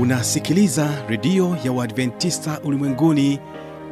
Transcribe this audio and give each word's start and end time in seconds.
unasikiliza 0.00 0.88
redio 1.08 1.56
ya 1.64 1.72
uadventista 1.72 2.60
ulimwenguni 2.64 3.40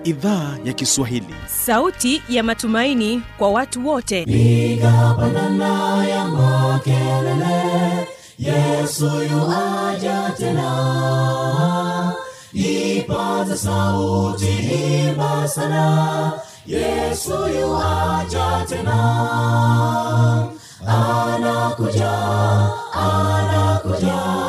idhaa 0.04 0.56
ya 0.64 0.72
kiswahili. 0.72 1.34
Sauti 1.46 2.22
ya 2.28 2.42
matumaini 2.42 3.22
kwa 3.38 3.50
watu 3.50 3.88
wote. 3.88 4.24
Piga 4.24 5.14
pandana 5.18 6.06
ya 6.06 6.24
makelele 6.28 8.08
yesu 8.38 9.04
yuaja 9.04 10.32
tena. 10.38 12.12
Ipata 12.52 13.56
sauti 13.56 14.48
imba 15.08 15.48
sana 15.48 16.32
yesu 16.66 17.32
yuaja 17.60 18.66
tena. 18.68 18.98
Anakuja 20.86 22.12
anakuja 22.92 24.48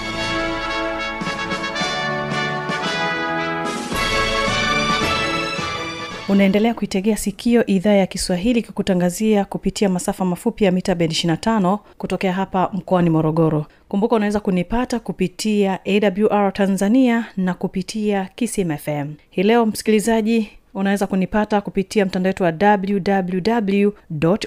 unaendelea 6.29 6.73
kuitegea 6.73 7.17
sikio 7.17 7.65
idhaa 7.65 7.93
ya 7.93 8.07
kiswahili 8.07 8.59
ikikutangazia 8.59 9.45
kupitia 9.45 9.89
masafa 9.89 10.25
mafupi 10.25 10.63
ya 10.63 10.71
mita 10.71 10.95
bendi 10.95 11.15
25 11.15 11.77
kutokea 11.97 12.33
hapa 12.33 12.69
mkoani 12.73 13.09
morogoro. 13.09 13.65
Kumbuka 13.89 14.15
unaweza 14.15 14.39
kunipata 14.39 14.99
kupitia 14.99 15.79
awr 15.85 16.53
tanzania 16.53 17.25
na 17.37 17.53
kupitia 17.53 18.29
kismfm 18.35 19.13
hii 19.29 19.43
leo 19.43 19.65
msikilizaji 19.65 20.49
unaweza 20.73 21.07
kunipata 21.07 21.61
kupitia 21.61 22.05
mtandao 22.05 22.29
wetu 22.29 22.43
wa 22.43 22.53
www 22.77 23.91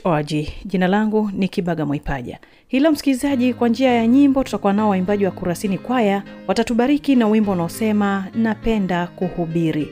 org 0.04 0.32
jina 0.64 0.88
langu 0.88 1.30
ni 1.34 1.48
kibaga 1.48 1.86
mwaipaja. 1.86 2.38
Hilo 2.68 2.92
msikilizaji 2.92 3.54
kwa 3.54 3.68
njia 3.68 3.92
ya 3.92 4.06
nyimbo 4.06 4.44
tutakuwa 4.44 4.72
nao 4.72 4.88
waimbaji 4.88 5.24
wa 5.24 5.30
kurasini 5.30 5.78
kwaya. 5.78 6.22
Watatubariki 6.48 7.16
na 7.16 7.28
wimbo 7.28 7.52
unaosema 7.52 8.26
napenda 8.34 9.06
kuhubiri 9.06 9.88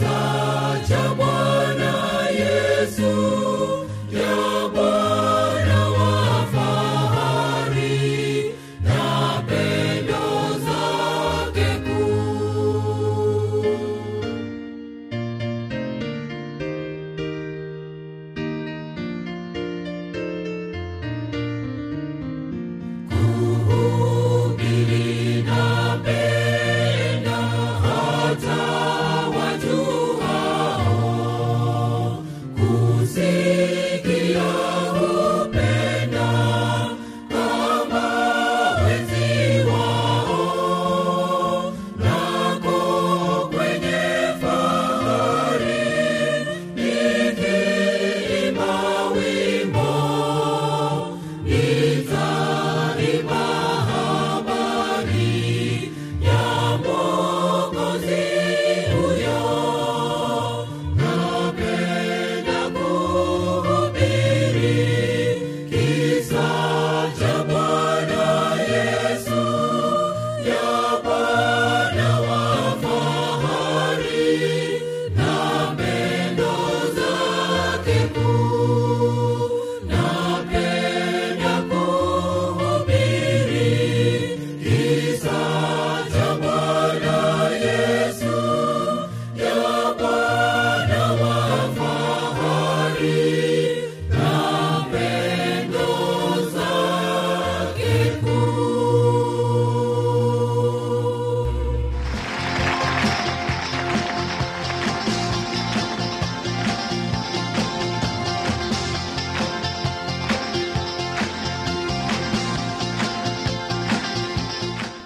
sun. 0.00 0.39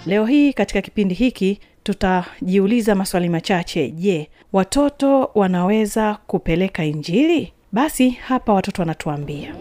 Leo 0.07 0.25
hii 0.27 0.53
katika 0.53 0.83
kipindi 0.83 1.15
hiki 1.15 1.61
tutajiuliza 1.83 2.95
maswali 2.95 3.29
machache. 3.29 3.89
Je 3.91 4.31
watoto 4.53 5.31
wanaweza 5.35 6.19
kupeleka 6.27 6.85
injili? 6.85 7.53
Basi 7.73 8.11
hapa 8.11 8.53
watoto 8.53 8.83
wanatuambia. 8.83 9.55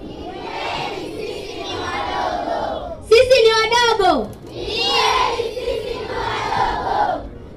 Sisi 3.10 3.44
ni 3.44 3.50
wadogo. 3.54 4.30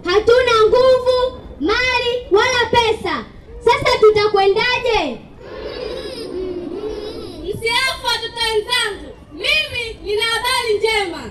Hatuna 0.05 0.53
nguvu 0.69 1.41
mali 1.61 2.27
wala 2.31 2.71
pesa. 2.71 3.25
Sasa 3.65 3.99
tutakwendaje? 4.01 5.19
Msiafu 7.43 8.07
watoto 8.07 8.41
wenzangu. 8.53 9.13
Mimi 9.33 9.99
nina 10.05 10.23
habari 10.25 10.79
njema 10.79 11.31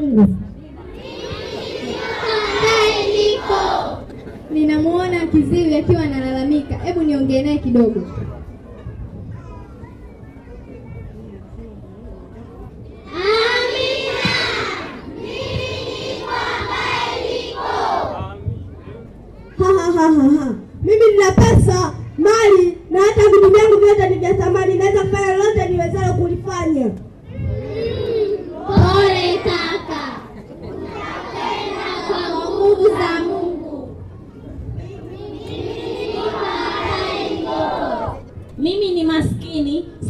mungu. 0.00 0.36
Ninamuona 4.50 5.26
kiziwi 5.26 5.74
akiwa 5.76 6.02
analalamika. 6.02 6.74
Hebu 6.78 7.02
niongee 7.02 7.42
naye 7.42 7.58
kidogo 7.58 8.00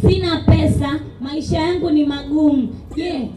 sina 0.01 0.43
pesa 0.45 0.99
maisha 1.21 1.57
yangu 1.57 1.89
ni 1.89 2.05
magumu. 2.05 2.67
Je 2.95 3.29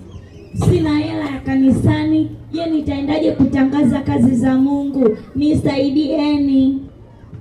sina 0.55 0.99
hela 0.99 1.25
ya 1.31 1.41
kanisani? 1.41 2.31
Je 2.53 2.67
nitaendaje 2.67 3.33
kutangaza 3.33 4.01
kazi 4.01 4.35
za 4.37 4.55
mungu? 4.55 5.17
Nisaidieni. 5.35 6.81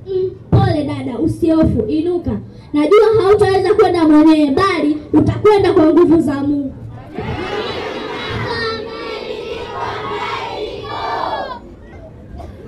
Mm, 0.08 0.32
pole 0.52 0.84
dada 0.84 1.20
usiofu 1.20 1.86
inuka. 1.88 2.40
Najua 2.74 3.24
hautaweza 3.24 3.74
kwenda 3.74 4.08
mwenyewe 4.08 4.52
bali 4.52 4.98
utakwenda 5.14 5.74
kwa 5.74 5.86
nguvu 5.94 6.22
za 6.22 6.34
mungu. 6.44 6.74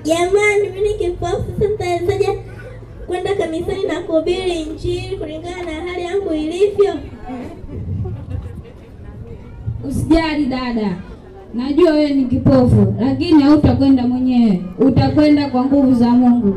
Jamani 0.04 0.70
mimi 0.70 0.94
kipofu 0.94 1.46
sasa 1.60 1.96
kwenda 3.08 3.36
kanisani 3.36 3.84
na 3.84 4.00
kuhubiri 4.02 4.62
injili 4.62 5.18
kulingana 5.18 5.64
na 5.64 5.92
hali 5.92 6.02
yangu 6.04 6.34
ilivyo. 6.34 6.94
Usijali 9.90 10.46
dada. 10.46 10.98
Najua 11.54 11.92
wewe 11.94 12.10
ni 12.14 12.26
kipofu 12.26 12.96
lakini 13.00 13.44
hautakwenda 13.44 14.08
mwenyewe. 14.08 14.62
Utakwenda 14.80 15.50
kwa 15.50 15.66
nguvu 15.66 15.94
za 15.94 16.10
mungu 16.10 16.56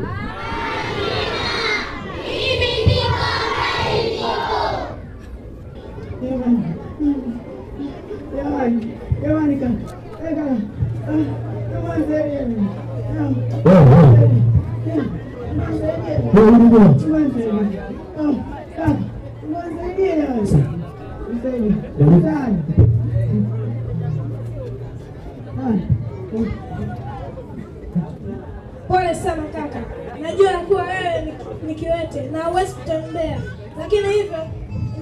pole 28.89 29.15
sana 29.15 29.43
kaka. 29.53 29.81
Najua 30.23 30.51
kuwa 30.69 30.83
wewe 30.83 31.35
ni, 31.67 31.75
kiwete 31.75 32.23
na 32.33 32.43
huwezi 32.45 32.75
kutembea. 32.75 33.41
Lakini 33.79 34.09
hivyo 34.09 34.39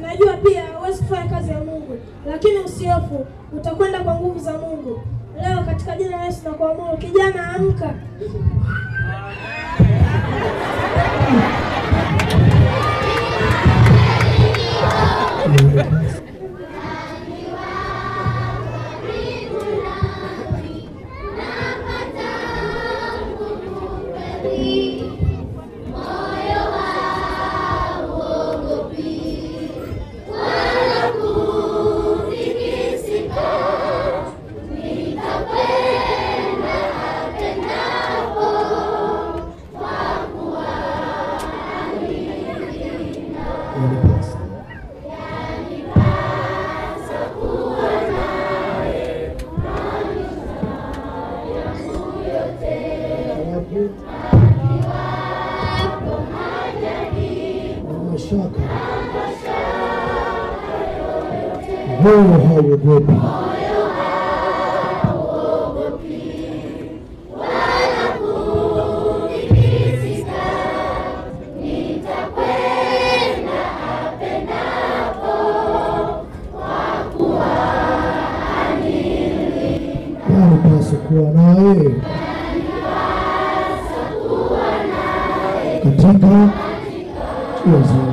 najua 0.01 0.37
pia 0.37 0.63
huwezi 0.79 1.03
kufanya 1.03 1.31
kazi 1.31 1.51
ya 1.51 1.59
mungu. 1.59 1.99
Lakini 2.27 2.59
usiofu 2.59 3.27
utakwenda 3.53 4.01
kwa 4.01 4.15
nguvu 4.15 4.39
za 4.39 4.53
mungu. 4.59 5.01
Leo 5.43 5.65
katika 5.65 5.97
jina 5.97 6.17
la 6.17 6.25
yesu 6.25 6.41
na 6.45 6.51
kuamuru 6.55 6.97
kijana 6.97 7.49
amka 7.55 7.95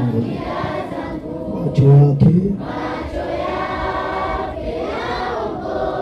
zangu 0.03 0.25
macho 1.65 1.83
yake. 1.83 2.35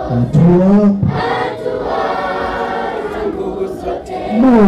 Hatua. 0.09 0.95
Moyo 4.39 4.63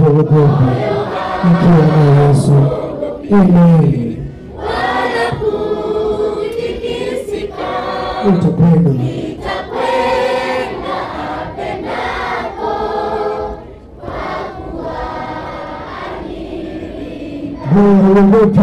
hauogopi 0.00 0.34
nikiwa 1.44 1.86
na 1.96 2.20
Yesu. 2.20 2.52
Amen. 3.32 4.16
hauogopi 17.80 18.60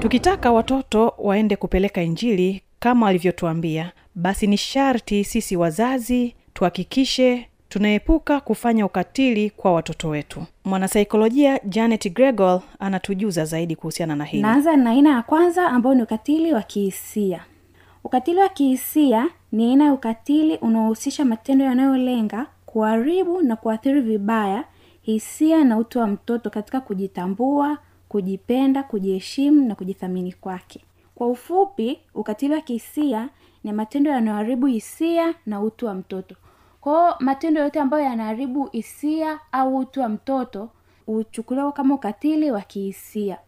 tukitaka 0.00 0.52
watoto 0.52 1.14
waende 1.18 1.56
kupeleka 1.56 2.02
injili 2.02 2.62
kama 2.78 3.06
walivyotuambia 3.06 3.92
basi 4.14 4.46
ni 4.46 4.56
sharti 4.56 5.24
sisi 5.24 5.56
wazazi 5.56 6.34
tuhakikishe 6.54 7.48
tunaepuka 7.74 8.40
kufanya 8.40 8.86
ukatili 8.86 9.50
kwa 9.50 9.72
watoto 9.72 10.08
wetu. 10.08 10.42
Mwanasaikolojia 10.64 11.60
janet 11.64 12.12
gregol 12.14 12.60
anatujuza 12.78 13.44
zaidi 13.44 13.76
kuhusiana 13.76 14.16
na 14.16 14.24
hili. 14.24 14.42
Naanza 14.42 14.76
na 14.76 14.90
aina 14.90 15.10
ya 15.10 15.22
kwanza 15.22 15.66
ambayo 15.68 15.94
ni 15.94 16.02
ukatili 16.02 16.52
wa 16.52 16.62
kihisia. 16.62 17.44
Ukatili 18.04 18.38
wa 18.40 18.48
kihisia 18.48 19.28
ni 19.52 19.64
aina 19.70 19.84
ya 19.84 19.92
ukatili 19.92 20.56
unaohusisha 20.56 21.24
matendo 21.24 21.64
yanayolenga 21.64 22.46
kuharibu 22.66 23.42
na 23.42 23.56
kuathiri 23.56 24.00
vibaya 24.00 24.64
hisia 25.02 25.64
na 25.64 25.78
utu 25.78 25.98
wa 25.98 26.06
mtoto 26.06 26.50
katika 26.50 26.80
kujitambua 26.80 27.78
kujipenda 28.08 28.82
kujiheshimu 28.82 29.68
na 29.68 29.74
kujithamini 29.74 30.32
kwake. 30.32 30.80
Kwa 31.14 31.26
ufupi 31.28 31.98
ukatili 32.14 32.54
wa 32.54 32.60
kihisia 32.60 33.28
ni 33.64 33.72
matendo 33.72 34.10
yanayoharibu 34.10 34.66
hisia 34.66 35.34
na 35.46 35.60
utu 35.60 35.86
wa 35.86 35.94
mtoto 35.94 36.34
kwao 36.84 37.16
matendo 37.20 37.60
yote 37.60 37.80
ambayo 37.80 38.04
yanaharibu 38.04 38.66
hisia 38.66 39.40
au 39.52 39.76
utu 39.76 40.00
wa 40.00 40.08
mtoto 40.08 40.70
huchukuliwa 41.06 41.72
kama 41.72 41.94
ukatili 41.94 42.50
wa 42.50 42.60
kihisia. 42.60 43.38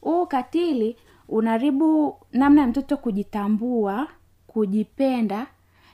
Huu 0.00 0.22
ukatili 0.22 0.96
unaharibu 1.28 2.16
namna 2.32 2.60
ya 2.60 2.66
mtoto 2.66 2.96
kujitambua 2.96 4.08
kujipenda 4.46 5.46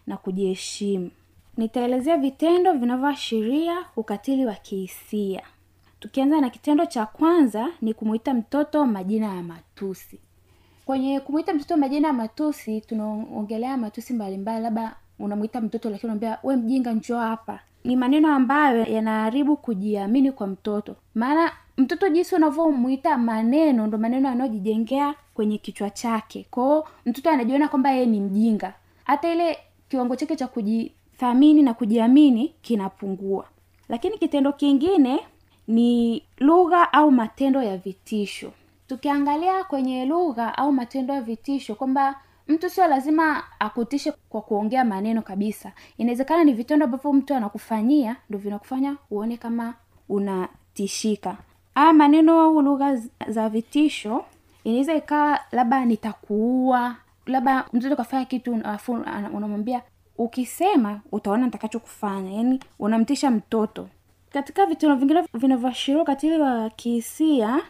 na 0.07 0.17
kujiheshimu. 0.17 1.11
Nitaelezea 1.57 2.17
vitendo 2.17 2.73
vinavyoashiria 2.73 3.85
ukatili 3.97 4.47
wa 4.47 4.55
kihisia. 4.55 5.43
Tukianza 6.01 6.41
na 6.41 6.51
kitendo 6.51 6.87
cha 6.87 7.07
kwanza 7.07 7.69
ni 7.81 7.95
kumuita 7.95 8.35
mtoto 8.35 8.87
majina 8.87 9.27
ya 9.35 9.43
matusi. 9.43 10.19
Kwenye 10.85 11.21
kumuita 11.21 11.55
mtoto 11.55 11.77
majina 11.77 12.09
ya 12.09 12.15
matusi 12.15 12.81
tunaongelea 12.81 13.77
matusi 13.77 14.13
mbalimbali 14.13 14.63
labda 14.63 14.97
unamuita 15.23 15.61
mtoto 15.61 15.91
lakini 15.91 16.07
unaambia 16.13 16.39
we 16.43 16.57
mjinga 16.57 16.93
njoo 16.93 17.19
hapa. 17.19 17.59
Ni 17.85 17.97
maneno 17.97 18.35
ambayo 18.35 18.85
yanaharibu 18.85 19.57
kujiamini 19.57 20.33
kwa 20.33 20.47
mtoto. 20.47 20.97
Maana 21.15 21.53
mtoto 21.77 22.09
jinsi 22.09 22.35
unavyomwita 22.35 23.19
maneno 23.19 23.87
ndo 23.87 23.99
maneno 23.99 24.29
yanayojijengea 24.29 25.15
kwenye 25.35 25.59
kichwa 25.59 25.91
chake. 25.91 26.47
Kwao 26.51 26.89
mtoto 27.07 27.31
anajiona 27.31 27.69
kwamba 27.69 27.91
yeye 27.91 28.07
ni 28.07 28.21
mjinga. 28.21 28.75
Hata 29.05 29.33
ile 29.33 29.59
kiwango 29.89 30.17
chake 30.17 30.37
cha 30.37 30.47
kujithamini 30.47 31.63
na 31.63 31.75
kujiamini 31.75 32.55
kinapungua. 32.63 33.45
Lakini 33.89 34.19
kitendo 34.19 34.53
kingine 34.53 35.21
ni 35.69 36.23
lugha 36.39 36.93
au 36.93 37.11
matendo 37.11 37.63
ya 37.63 37.77
vitisho. 37.77 38.53
Tukiangalia 38.87 39.65
kwenye 39.65 40.07
lugha 40.07 40.59
au 40.59 40.73
matendo 40.73 41.15
ya 41.15 41.21
vitisho 41.21 41.75
kwamba 41.75 42.21
mtu 42.49 42.71
sio 42.71 42.87
lazima 42.87 43.43
akutishe 43.59 44.13
kwa 44.29 44.41
kuongea 44.43 44.85
maneno 44.85 45.23
kabisa. 45.23 45.73
Inawezekana 45.99 46.45
ni 46.45 46.53
vitendo 46.53 46.85
ambavyo 46.85 47.13
mtu 47.13 47.35
anakufanyia 47.35 48.17
ndo 48.31 48.39
vinakufanya 48.39 48.97
uone 49.11 49.37
kama 49.37 49.75
unatishika. 50.09 51.37
Aya 51.75 51.93
maneno 51.93 52.41
au 52.41 52.63
lugha 52.63 52.97
za 53.29 53.49
vitisho 53.49 54.25
inaweza 54.65 54.95
ikawa 54.95 55.39
labda 55.53 55.85
nitakuua 55.85 56.97
labda 57.27 57.65
mtoto 57.73 57.97
kafanya 57.97 58.25
kitu 58.25 58.55
alafu 58.55 58.93
unamwambia 59.33 59.83
ukisema 60.19 61.01
utaona 61.13 61.45
nitakachokufanya. 61.45 62.33
Yaani 62.33 62.61
unamtisha 62.79 63.31
mtoto. 63.31 63.89
Katika 64.33 64.67
vitendo 64.67 64.97
vingine 64.97 65.25
vinavyoashiria 65.35 66.03
ukatili 66.03 66.39
wa 66.39 66.71
kihisia 66.71 67.61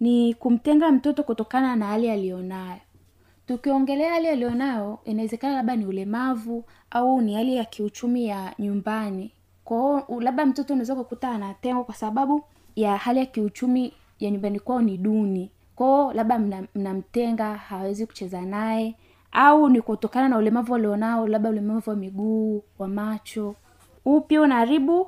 ni 0.00 0.34
kumtenga 0.34 0.92
mtoto 0.92 1.22
kutokana 1.22 1.76
na 1.76 1.86
hali 1.86 2.10
aliyonayo 2.10 2.78
tukiongelea 3.48 4.12
hali 4.12 4.28
alionayo, 4.28 4.98
inawezekana 5.04 5.54
labda 5.56 5.76
ni 5.76 5.86
ulemavu 5.86 6.64
au 6.90 7.20
ni 7.20 7.34
hali 7.34 7.56
ya 7.56 7.64
kiuchumi 7.64 8.26
ya 8.26 8.54
nyumbani. 8.58 9.30
Kwao 9.64 10.20
labda 10.20 10.46
mtoto 10.46 10.72
unaweza 10.72 10.94
kukuta 10.94 11.30
anatengwa 11.30 11.84
kwa 11.84 11.94
sababu 11.94 12.44
ya 12.76 12.96
hali 12.96 13.18
ya 13.18 13.26
kiuchumi 13.26 13.92
ya 14.20 14.30
nyumbani 14.30 14.60
kwao 14.60 14.82
ni 14.82 14.96
duni. 14.98 15.50
Kwao 15.76 16.12
labda 16.12 16.38
mna- 16.38 16.66
mnamtenga 16.74 17.54
hawezi 17.54 18.06
kucheza 18.06 18.40
naye 18.42 18.94
au 19.32 19.68
ni 19.68 19.80
kutokana 19.80 20.28
na 20.28 20.38
ulemavu 20.38 20.74
alionao 20.74 21.26
labda 21.26 21.50
ulemavu 21.50 21.90
wa 21.90 21.96
miguu 21.96 22.62
wa 22.78 22.88
macho. 22.88 23.54
Huu 24.04 24.20
pia 24.20 24.40
unaharibu 24.42 25.06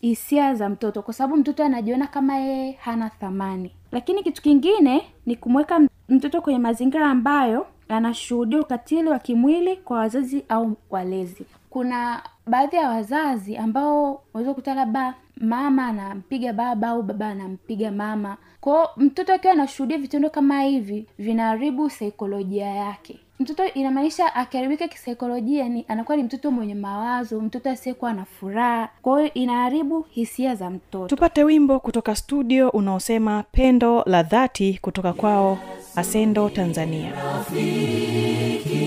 hisia 0.00 0.54
za 0.54 0.68
mtoto 0.68 1.02
kwa 1.02 1.14
sababu 1.14 1.36
mtoto 1.36 1.64
anajiona 1.64 2.06
kama 2.06 2.36
yeye 2.36 2.72
hana 2.72 3.10
thamani. 3.10 3.72
Lakini 3.92 4.22
kitu 4.22 4.42
kingine 4.42 5.02
ni 5.26 5.36
kumweka 5.36 5.80
mtoto 6.08 6.40
kwenye 6.40 6.58
mazingira 6.58 7.06
ambayo 7.10 7.66
anashuhudia 7.88 8.60
ukatili 8.60 9.08
wa 9.08 9.18
kimwili 9.18 9.76
kwa 9.76 9.98
wazazi 9.98 10.44
au 10.48 10.76
walezi. 10.90 11.44
Kuna 11.70 12.22
baadhi 12.46 12.76
ya 12.76 12.88
wazazi 12.88 13.56
ambao 13.56 14.22
unaweza 14.34 14.50
kukuta 14.50 14.74
labda 14.74 15.14
mama 15.40 15.86
anampiga 15.86 16.52
baba 16.52 16.88
au 16.88 17.02
baba 17.02 17.28
anampiga 17.28 17.90
mama. 17.92 18.36
Kwao 18.60 18.90
mtoto 18.96 19.32
akiwa 19.34 19.52
anashuhudia 19.52 19.98
vitendo 19.98 20.30
kama 20.30 20.62
hivi 20.62 21.06
vinaharibu 21.18 21.90
saikolojia 21.90 22.66
yake. 22.66 23.20
Mtoto 23.40 23.64
inamaanisha 23.66 24.34
akiharibika 24.34 24.88
kisaikolojia 24.88 25.68
ni 25.68 25.84
anakuwa 25.88 26.16
ni 26.16 26.22
mtoto 26.22 26.50
mwenye 26.50 26.74
mawazo 26.74 27.40
mtoto 27.40 27.70
asiyekuwa 27.70 28.12
na 28.12 28.24
furaha. 28.24 28.88
Kwa 29.02 29.20
hiyo 29.20 29.34
inaharibu 29.34 30.02
hisia 30.10 30.54
za 30.54 30.70
mtoto. 30.70 31.06
Tupate 31.06 31.44
wimbo 31.44 31.80
kutoka 31.80 32.14
studio 32.16 32.68
unaosema 32.70 33.44
pendo 33.52 34.02
la 34.06 34.22
dhati 34.22 34.78
kutoka 34.82 35.12
kwao 35.12 35.58
Asendo 35.96 36.50
Tanzania. 36.50 37.12
Rafiki 37.14 38.84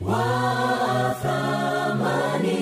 wa 0.00 1.16
thamani, 1.22 2.58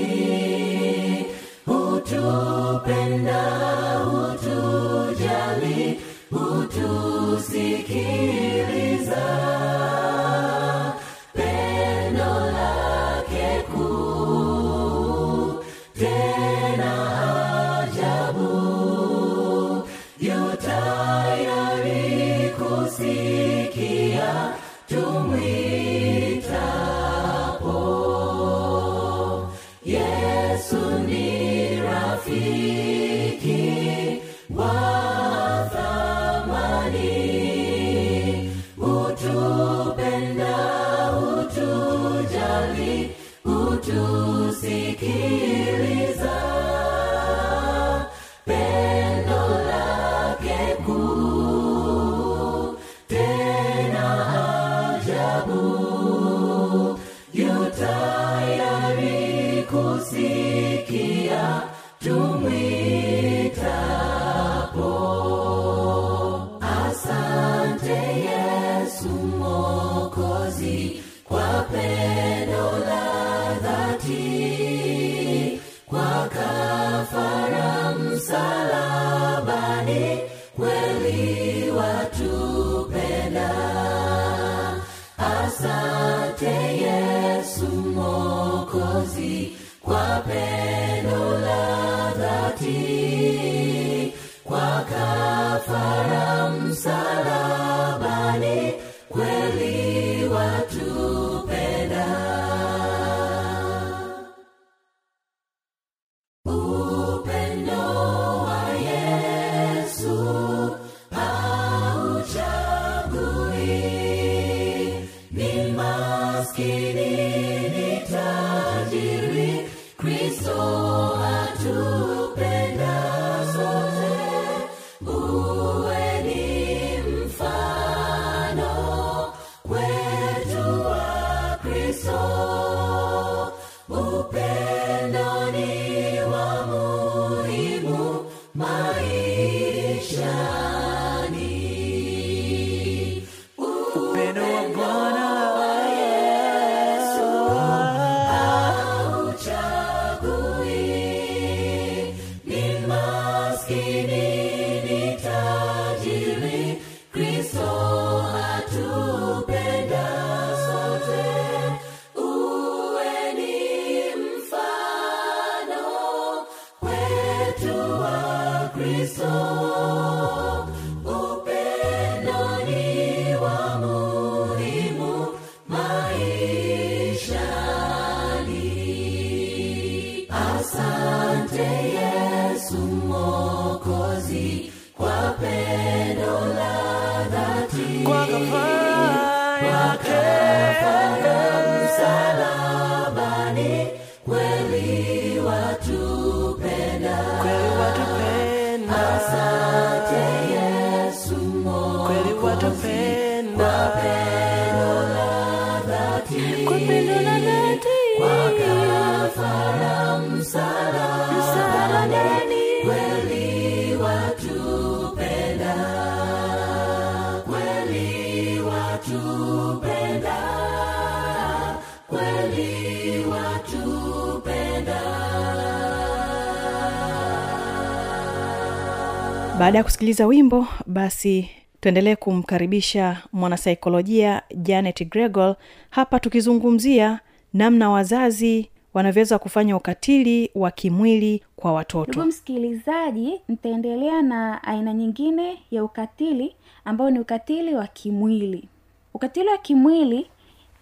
baada 229.61 229.79
ya 229.79 229.85
kusikiliza 229.85 230.27
wimbo 230.27 230.67
basi 230.87 231.51
tuendelee 231.81 232.17
kumkaribisha 232.17 233.23
mwanasaikolojia 233.33 234.43
janet 234.57 235.09
gregor 235.11 235.57
hapa 235.91 236.21
tukizungumzia 236.21 237.21
namna 237.55 237.91
wazazi 237.91 238.71
wanavyoweza 238.95 239.39
kufanya 239.39 239.77
ukatili 239.77 240.51
wa 240.55 240.71
kimwili 240.71 241.43
kwa 241.57 241.73
watoto. 241.73 242.13
Ndugu 242.13 242.27
msikilizaji 242.27 243.41
nitaendelea 243.49 244.23
na 244.23 244.63
aina 244.65 244.93
nyingine 244.95 245.59
ya 245.71 245.85
ukatili 245.85 246.55
ambao 246.85 247.11
ni 247.11 247.19
ukatili 247.21 247.75
wa 247.75 247.87
kimwili. 247.87 248.69
Ukatili 249.15 249.49
wa 249.49 249.59
kimwili 249.59 250.27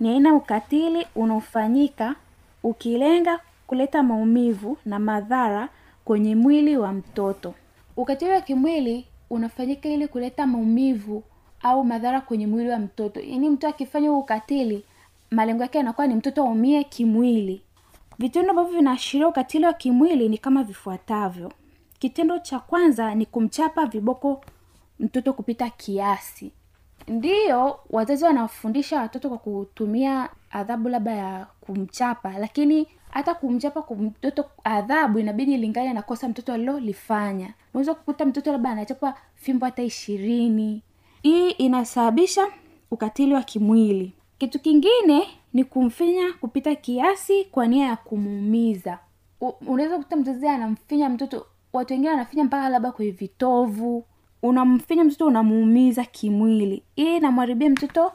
ni 0.01 0.09
aina 0.09 0.35
ukatili 0.35 1.07
unaofanyika 1.14 2.14
ukilenga 2.62 3.41
kuleta 3.67 4.03
maumivu 4.03 4.77
na 4.85 4.99
madhara 4.99 5.69
kwenye 6.05 6.35
mwili 6.37 6.77
wa 6.77 6.93
mtoto 6.93 7.55
ukatili 7.98 8.30
wa 8.30 8.40
kimwili 8.40 9.06
unafanyika 9.30 9.88
ili 9.88 10.08
kuleta 10.08 10.46
maumivu 10.46 11.22
au 11.62 11.84
madhara 11.84 12.20
kwenye 12.20 12.46
mwili 12.46 12.70
wa 12.70 12.78
mtoto. 12.78 13.20
Yaani 13.20 13.50
mtu 13.50 13.66
akifanya 13.68 14.11
huu 14.11 14.18
ukatili 14.18 14.84
malengo 15.30 15.62
yake 15.62 15.78
yanakuwa 15.78 16.06
ni 16.06 16.14
mtoto 16.14 16.42
aumie 16.42 16.84
kimwili. 16.84 17.62
Vitendo 18.18 18.50
ambavyo 18.50 18.72
vinaashiria 18.78 19.28
ukatili 19.28 19.64
wa 19.64 19.72
kimwili 19.72 20.28
ni 20.28 20.38
kama 20.38 20.62
vifuatavyo. 20.64 21.52
Kitendo 21.98 22.38
cha 22.38 22.58
kwanza 22.58 23.14
ni 23.14 23.26
kumchapa 23.26 23.87
viboko 23.87 24.44
mtoto 25.00 25.32
kupita 25.32 25.70
kiasi. 25.70 26.52
Ndiyo 27.08 27.78
wazazi 27.90 28.24
wanafundisha 28.24 29.00
watoto 29.00 29.28
kwa 29.28 29.38
kutumia 29.38 30.28
adhabu 30.50 30.88
labda 30.88 31.12
ya 31.12 31.46
kumchapa 31.61 32.38
lakini 32.38 32.87
hata 33.11 33.35
kumchapa 33.35 33.83
kwa 33.83 33.97
mtoto 33.97 34.44
adhabu 34.64 35.18
inabidi 35.18 35.55
ilingane 35.55 35.92
na 35.92 36.03
kosa 36.03 36.29
mtoto 36.29 36.53
alilolifanya. 36.53 37.55
Unaweza 37.75 37.94
kukuta 37.94 38.27
mtoto 38.27 38.53
labda 38.53 38.71
anachapa 38.71 39.14
fimbo 39.35 39.66
hata 39.66 39.83
ishirini. 39.83 40.83
Hii 41.23 41.51
inasababisha 41.51 42.47
ukatili 42.90 43.35
wa 43.35 43.42
kimwili. 43.42 44.12
Kitu 44.38 44.59
kingine 44.61 45.27
ni 45.53 45.64
kumfinya 45.64 46.33
kupita 46.40 46.75
kiasi 46.75 47.44
kwa 47.44 47.66
nia 47.66 47.87
ya 47.87 47.97
kumuumiza. 47.97 48.99
Unaweza 49.66 49.97
kukuta 49.97 50.16
mzazi 50.16 50.49
anamfinya 50.49 51.09
mtoto 51.09 51.47
watu 51.73 51.92
wengine 51.92 52.11
wanafinya 52.11 52.44
mpaka 52.44 52.68
labda 52.68 52.92
kwenye 52.92 53.11
vitovu. 53.11 54.05
Unamfinya 54.42 55.05
mtoto 55.05 55.27
unamuumiza 55.27 56.05
kimwili. 56.05 56.83
Hii 56.97 57.16
inamharibia 57.16 57.71
mtoto 57.71 58.12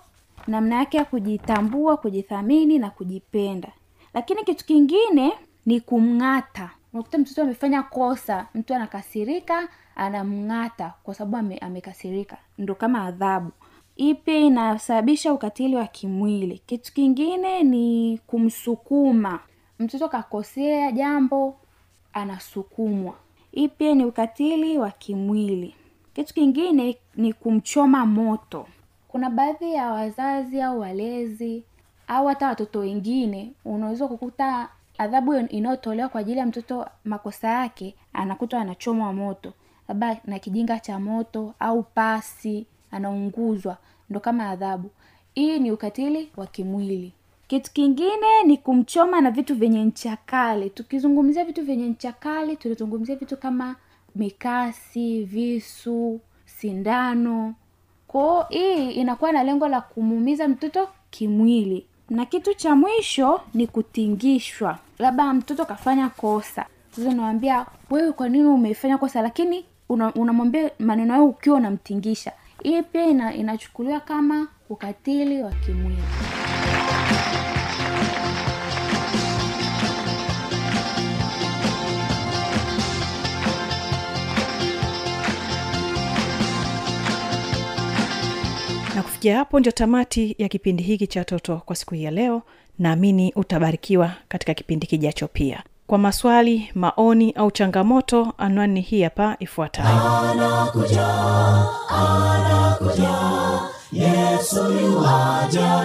namna 0.47 0.75
yake 0.75 0.97
ya 0.97 1.05
kujitambua 1.05 1.97
kujithamini 1.97 2.79
na 2.79 2.89
kujipenda 2.89 3.71
lakini 4.13 4.43
kitu 4.43 4.65
kingine 4.65 5.33
ni 5.65 5.79
kumng'ata. 5.81 6.69
Unakuta 6.93 7.17
mtoto 7.17 7.41
amefanya 7.41 7.83
kosa 7.83 8.47
mtu 8.55 8.75
anakasirika 8.75 9.67
anamng'ata 9.95 10.93
kwa 11.03 11.13
sababu 11.13 11.37
ame, 11.37 11.57
amekasirika. 11.57 12.37
Ndo 12.57 12.75
kama 12.75 13.03
adhabu. 13.05 13.51
Hii 13.95 14.13
pia 14.13 14.37
inasababisha 14.37 15.33
ukatili 15.33 15.75
wa 15.75 15.87
kimwili? 15.87 16.61
Kitu 16.65 16.93
kingine 16.93 17.63
ni 17.63 18.19
kumsukuma. 18.27 19.39
Mtoto 19.79 20.09
kakosea 20.09 20.91
jambo 20.91 21.55
anasukumwa. 22.13 23.13
Hii 23.51 23.67
pia 23.67 23.95
ni 23.95 24.05
ukatili 24.05 24.77
wa 24.77 24.91
kimwili? 24.91 25.75
Kitu 26.13 26.33
kingine 26.33 26.97
ni 27.15 27.33
kumchoma 27.33 28.05
moto. 28.05 28.67
Kuna 29.07 29.29
baadhi 29.29 29.73
ya 29.73 29.91
wazazi 29.91 30.61
au 30.61 30.79
walezi 30.79 31.63
au 32.15 32.27
hata 32.27 32.47
watoto 32.47 32.79
wengine 32.79 33.53
unaweza 33.65 34.07
kukuta 34.07 34.69
adhabu 34.97 35.33
inayotolewa 35.33 36.09
kwa 36.09 36.21
ajili 36.21 36.39
ya 36.39 36.45
mtoto 36.45 36.85
makosa 37.05 37.47
yake 37.47 37.95
anakutwa 38.13 38.61
anachomwa 38.61 39.13
moto 39.13 39.53
labda 39.87 40.17
na 40.25 40.39
kijinga 40.39 40.79
cha 40.79 40.99
moto 40.99 41.53
au 41.59 41.83
pasi 41.83 42.65
anaunguzwa. 42.91 43.77
Ndo 44.09 44.19
kama 44.19 44.49
adhabu. 44.49 44.89
Hii 45.33 45.59
ni 45.59 45.71
ukatili 45.71 46.29
wa 46.37 46.47
kimwili. 46.47 47.13
Kitu 47.47 47.71
kingine 47.73 48.43
ni 48.45 48.57
kumchoma 48.57 49.21
na 49.21 49.31
vitu 49.31 49.55
vyenye 49.55 49.83
ncha 49.85 50.17
kali. 50.25 50.69
Tukizungumzia 50.69 51.45
vitu 51.45 51.63
vyenye 51.65 51.87
ncha 51.87 52.11
kali 52.11 52.55
tunazungumzia 52.57 53.15
vitu 53.15 53.37
kama 53.37 53.75
mikasi 54.15 55.23
visu 55.23 56.19
sindano. 56.45 57.55
Kwao 58.07 58.45
hii 58.49 58.91
inakuwa 58.91 59.31
na 59.31 59.43
lengo 59.43 59.67
la 59.67 59.81
kumuumiza 59.81 60.47
mtoto 60.47 60.87
kimwili 61.09 61.85
na 62.09 62.25
kitu 62.25 62.53
cha 62.53 62.75
mwisho 62.75 63.41
ni 63.53 63.67
kutingishwa. 63.67 64.77
Labda 64.99 65.33
mtoto 65.33 65.65
kafanya 65.65 66.09
kosa. 66.09 66.65
Sasa 66.91 67.09
unamwambia 67.09 67.65
wewe 67.89 68.11
kwa 68.11 68.29
nini 68.29 68.45
umefanya 68.45 68.97
kosa? 68.97 69.21
Lakini 69.21 69.65
una- 69.89 70.13
unamwambia 70.13 70.71
maneno 70.79 71.13
hayo 71.13 71.25
ukiwa 71.25 71.57
unamtingisha. 71.57 72.31
Hii 72.63 72.81
pia 72.81 73.05
ina, 73.05 73.33
inachukuliwa 73.33 73.99
kama 73.99 74.47
ukatili 74.69 75.41
wa 75.43 75.51
kimwili 75.51 76.03
kufikia 89.23 89.37
hapo 89.37 89.59
ndio 89.59 89.71
tamati 89.71 90.35
ya 90.37 90.49
kipindi 90.49 90.83
hiki 90.83 91.07
cha 91.07 91.23
toto 91.25 91.61
kwa 91.65 91.75
siku 91.75 91.95
hii 91.95 92.03
ya 92.03 92.11
leo. 92.11 92.41
Naamini 92.79 93.33
utabarikiwa 93.35 94.11
katika 94.27 94.53
kipindi 94.53 94.87
kijacho 94.87 95.27
pia. 95.27 95.63
Kwa 95.87 95.97
maswali 95.97 96.69
maoni 96.75 97.31
au 97.31 97.51
changamoto 97.51 98.33
anwani 98.37 98.81
hii 98.81 99.01
hapa 99.03 99.35
ifuatayo. 99.39 99.89
Anakuja 99.89 101.07
anakuja 101.89 103.09
yesu 103.91 104.63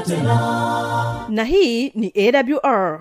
tena. 0.06 1.26
Na 1.28 1.44
hii 1.44 1.88
ni 1.94 2.12
awr 2.16 3.00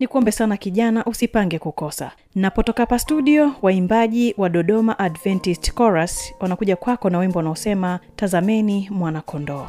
ni 0.00 0.06
kuombe 0.06 0.32
sana 0.32 0.56
kijana 0.56 1.04
usipange 1.04 1.58
kukosa. 1.58 2.10
Napotoka 2.34 2.82
hapa 2.82 2.98
studio 2.98 3.52
waimbaji 3.62 4.34
wa 4.38 4.48
dodoma 4.48 4.98
adventist 4.98 5.74
chorus 5.74 6.34
wanakuja 6.40 6.76
kwako 6.76 7.10
na 7.10 7.18
wimbo 7.18 7.38
wanaosema 7.38 8.00
tazameni 8.16 8.88
mwanakondoo 8.92 9.66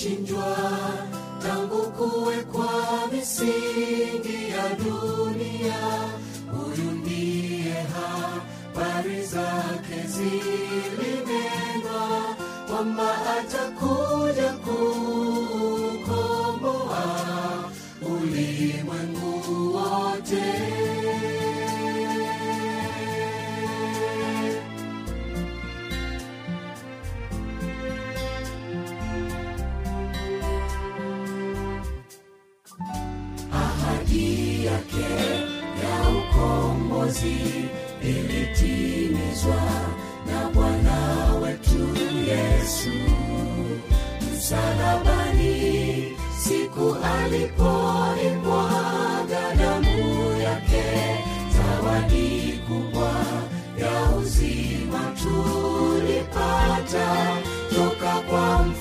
aliyechinjwa 0.00 0.56
tangu 1.42 1.82
kuwekwa 1.90 2.68
misingi 3.12 4.50
ya 4.50 4.68
dunia. 4.74 5.80
Huyu 6.52 6.90
ndiye 6.90 7.74
habari 7.94 9.22
zake 9.24 10.06
zilinenwa 10.06 11.26
kwamba 12.68 13.16
atakuja 13.38 14.52
kukomboa 14.52 16.10
ulimwengu 18.02 19.74
wote 19.74 20.44
ukombozi 37.10 37.68
ilitimizwa 38.02 39.62
na 40.26 40.48
bwana 40.54 41.34
wetu 41.42 41.88
yesu. 42.28 42.90
Msalabani 44.34 46.16
siku 46.38 46.96
alipoimbwa 47.18 48.70
damu 49.58 50.40
yake 50.42 50.84
zawadi 51.56 52.60
kubwa 52.68 53.12
ya 53.78 54.16
uzima 54.16 55.14
tulipata 55.22 57.08
toka 57.74 58.14
kwa 58.30 58.62
mfalme 58.62 58.79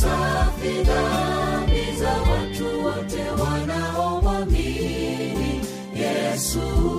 safi 0.00 0.72
dhambi 0.84 1.84
za 2.00 2.10
watu 2.30 2.66
wote 2.84 3.22
wanaomwamini 3.42 5.60
Yesu. 5.94 6.97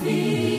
feet. 0.00 0.49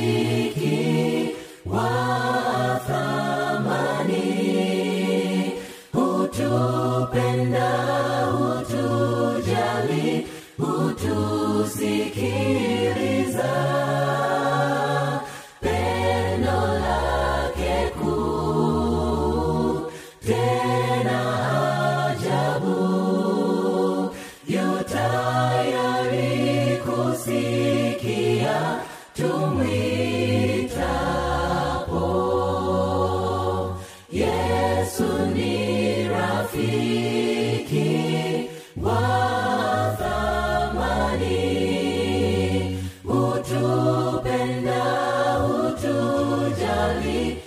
kukubali 46.82 47.41